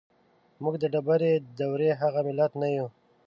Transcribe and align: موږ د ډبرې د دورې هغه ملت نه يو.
موږ 0.61 0.75
د 0.79 0.83
ډبرې 0.93 1.31
د 1.41 1.47
دورې 1.59 1.89
هغه 2.01 2.19
ملت 2.27 2.51
نه 2.61 2.67
يو. 2.75 2.87